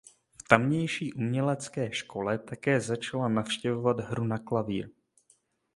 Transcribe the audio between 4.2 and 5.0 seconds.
na klavír.